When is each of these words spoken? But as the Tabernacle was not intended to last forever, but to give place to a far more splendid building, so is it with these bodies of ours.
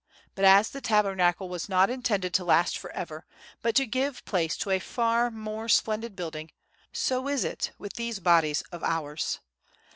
But 0.33 0.45
as 0.45 0.71
the 0.71 0.81
Tabernacle 0.81 1.47
was 1.47 1.69
not 1.69 1.91
intended 1.91 2.33
to 2.33 2.43
last 2.43 2.75
forever, 2.75 3.27
but 3.61 3.75
to 3.75 3.85
give 3.85 4.25
place 4.25 4.57
to 4.57 4.71
a 4.71 4.79
far 4.79 5.29
more 5.29 5.69
splendid 5.69 6.15
building, 6.15 6.49
so 6.91 7.27
is 7.27 7.43
it 7.43 7.69
with 7.77 7.93
these 7.93 8.19
bodies 8.19 8.63
of 8.71 8.83
ours. 8.83 9.41